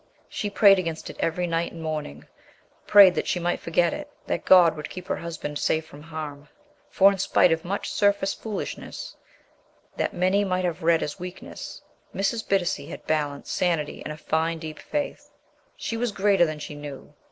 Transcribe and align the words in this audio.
She 0.27 0.49
prayed 0.49 0.79
against 0.79 1.11
it 1.11 1.15
every 1.19 1.45
night 1.45 1.71
and 1.73 1.79
morning: 1.83 2.25
prayed 2.87 3.13
that 3.13 3.27
she 3.27 3.39
might 3.39 3.59
forget 3.59 3.93
it 3.93 4.09
that 4.25 4.45
God 4.45 4.75
would 4.75 4.89
keep 4.89 5.05
her 5.05 5.17
husband 5.17 5.59
safe 5.59 5.85
from 5.85 6.01
harm. 6.01 6.49
For 6.89 7.11
in 7.11 7.19
spite 7.19 7.51
of 7.51 7.63
much 7.63 7.91
surface 7.91 8.33
foolishness 8.33 9.15
that 9.97 10.11
many 10.11 10.43
might 10.43 10.65
have 10.65 10.81
read 10.81 11.03
as 11.03 11.19
weakness. 11.19 11.83
Mrs. 12.15 12.43
Bittacy 12.49 12.87
had 12.89 13.05
balance, 13.05 13.51
sanity, 13.51 14.01
and 14.03 14.11
a 14.11 14.17
fine 14.17 14.57
deep 14.57 14.79
faith. 14.79 15.29
She 15.77 15.97
was 15.97 16.11
greater 16.11 16.47
than 16.47 16.57
she 16.57 16.73
knew. 16.73 17.13